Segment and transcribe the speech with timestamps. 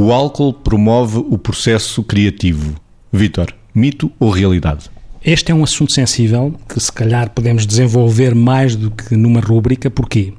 [0.00, 2.76] O álcool promove o processo criativo.
[3.12, 4.88] Vítor, mito ou realidade?
[5.24, 9.90] Este é um assunto sensível que se calhar podemos desenvolver mais do que numa rúbrica.
[9.90, 10.34] Porquê?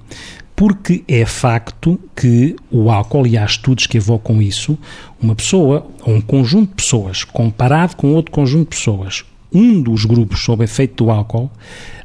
[0.55, 4.79] Porque é facto que o álcool, e há estudos que evocam isso,
[5.21, 10.05] uma pessoa, ou um conjunto de pessoas, comparado com outro conjunto de pessoas, um dos
[10.05, 11.51] grupos sob efeito do álcool,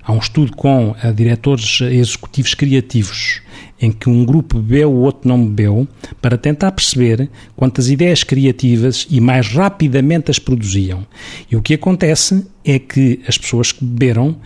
[0.02, 3.43] há um estudo com uh, diretores executivos criativos
[3.84, 5.86] em que um grupo bebeu, o outro não bebeu,
[6.20, 11.06] para tentar perceber quantas ideias criativas e mais rapidamente as produziam.
[11.50, 14.36] E o que acontece é que as pessoas que beberam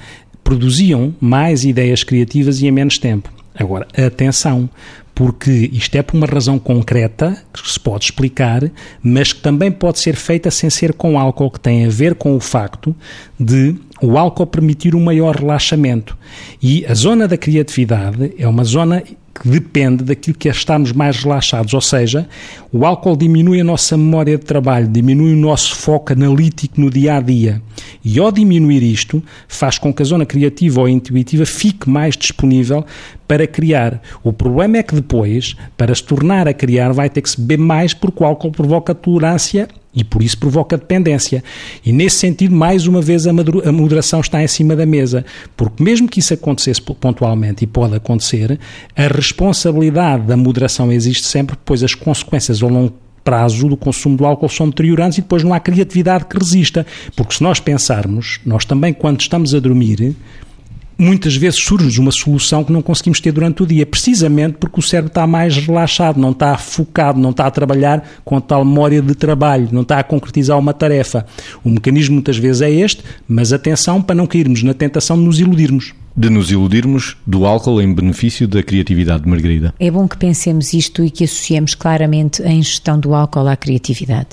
[0.43, 3.31] produziam mais ideias criativas e em menos tempo.
[3.55, 4.69] Agora, atenção,
[5.15, 8.71] porque isto é por uma razão concreta que se pode explicar,
[9.03, 12.37] mas que também pode ser feita sem ser com álcool, que tem a ver com
[12.37, 12.95] o facto
[13.39, 16.17] de o álcool permitir um maior relaxamento.
[16.63, 19.03] E a zona da criatividade é uma zona
[19.39, 22.29] que depende daquilo que é estarmos mais relaxados, ou seja,
[22.73, 27.17] o álcool diminui a nossa memória de trabalho, diminui o nosso foco analítico no dia
[27.17, 27.63] a dia.
[28.05, 32.85] E ao diminuir isto, faz com que a zona criativa ou intuitiva fique mais disponível
[33.27, 34.01] para criar.
[34.23, 37.63] O problema é que depois, para se tornar a criar, vai ter que se beber
[37.63, 41.43] mais porque o álcool provoca tolerância e por isso provoca dependência.
[41.85, 43.33] E nesse sentido, mais uma vez, a
[43.73, 45.25] moderação está em cima da mesa,
[45.57, 48.59] porque mesmo que isso acontecesse pontualmente, e pode acontecer,
[48.97, 54.25] a responsabilidade da moderação existe sempre, pois as consequências ao longo prazo do consumo do
[54.25, 56.87] álcool são deteriorantes e depois não há criatividade que resista.
[57.15, 60.15] Porque se nós pensarmos, nós também, quando estamos a dormir,
[60.99, 64.83] muitas vezes surge uma solução que não conseguimos ter durante o dia, precisamente porque o
[64.83, 69.15] cérebro está mais relaxado, não está focado, não está a trabalhar com tal memória de
[69.15, 71.25] trabalho, não está a concretizar uma tarefa.
[71.63, 75.39] O mecanismo muitas vezes é este, mas atenção para não cairmos na tentação de nos
[75.39, 79.73] iludirmos de nos iludirmos do álcool em benefício da criatividade, Margarida.
[79.79, 84.31] É bom que pensemos isto e que associemos claramente a ingestão do álcool à criatividade.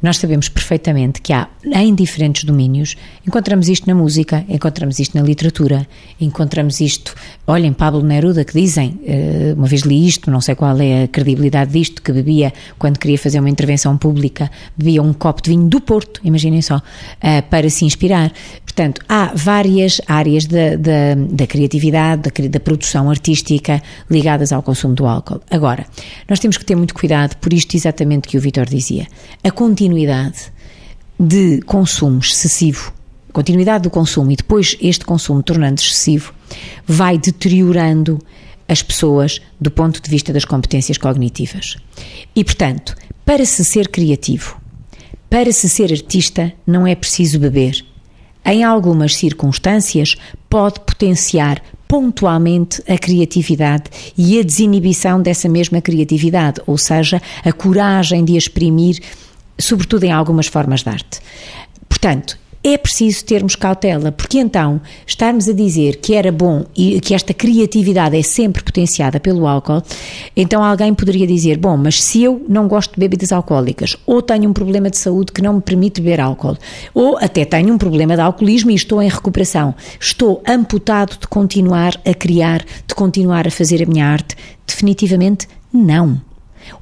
[0.00, 2.94] Nós sabemos perfeitamente que há, em diferentes domínios,
[3.26, 5.88] encontramos isto na música, encontramos isto na literatura,
[6.20, 7.12] encontramos isto,
[7.44, 11.08] olhem, Pablo Neruda, que dizem, eh, uma vez li isto, não sei qual é a
[11.08, 15.68] credibilidade disto, que bebia, quando queria fazer uma intervenção pública, bebia um copo de vinho
[15.68, 16.80] do Porto, imaginem só,
[17.20, 18.32] eh, para se inspirar.
[18.76, 24.94] Portanto, há várias áreas da, da, da criatividade, da, da, produção artística ligadas ao consumo
[24.94, 25.40] do álcool.
[25.50, 25.86] Agora,
[26.28, 29.06] nós temos que ter muito cuidado por isto exatamente que o Vitor dizia.
[29.42, 30.52] A continuidade
[31.18, 32.92] de consumo excessivo,
[33.32, 36.34] continuidade do consumo e depois este consumo tornando excessivo,
[36.86, 38.18] vai deteriorando
[38.68, 41.78] as pessoas do ponto de vista das competências cognitivas.
[42.34, 42.94] E, portanto,
[43.24, 44.60] para se ser criativo,
[45.30, 47.95] para se ser artista, não é preciso beber
[48.46, 50.16] em algumas circunstâncias,
[50.48, 53.84] pode potenciar pontualmente a criatividade
[54.16, 59.00] e a desinibição dessa mesma criatividade, ou seja, a coragem de exprimir,
[59.58, 61.20] sobretudo em algumas formas de arte.
[61.88, 62.38] Portanto,
[62.68, 67.32] é preciso termos cautela, porque então estarmos a dizer que era bom e que esta
[67.32, 69.82] criatividade é sempre potenciada pelo álcool,
[70.36, 74.50] então alguém poderia dizer: bom, mas se eu não gosto de bebidas alcoólicas, ou tenho
[74.50, 76.56] um problema de saúde que não me permite beber álcool,
[76.92, 82.00] ou até tenho um problema de alcoolismo e estou em recuperação, estou amputado de continuar
[82.04, 84.34] a criar, de continuar a fazer a minha arte?
[84.66, 86.20] Definitivamente não.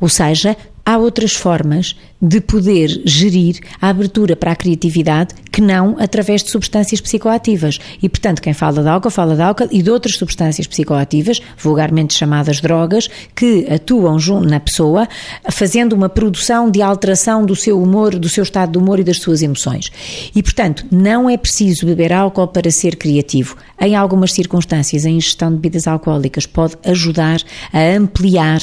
[0.00, 5.96] Ou seja, há outras formas de poder gerir a abertura para a criatividade que não
[5.98, 7.78] através de substâncias psicoativas.
[8.02, 12.14] E, portanto, quem fala de álcool, fala de álcool e de outras substâncias psicoativas, vulgarmente
[12.14, 15.06] chamadas drogas, que atuam na pessoa,
[15.50, 19.18] fazendo uma produção de alteração do seu humor, do seu estado de humor e das
[19.18, 19.90] suas emoções.
[20.34, 23.56] E, portanto, não é preciso beber álcool para ser criativo.
[23.78, 27.40] Em algumas circunstâncias, a ingestão de bebidas alcoólicas pode ajudar
[27.72, 28.60] a ampliar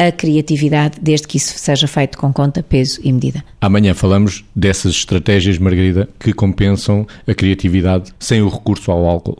[0.00, 3.44] a criatividade, desde que isso seja feito com conta, peso e medida.
[3.60, 9.38] Amanhã falamos dessas estratégias, Margarida, que compensam a criatividade sem o recurso ao álcool.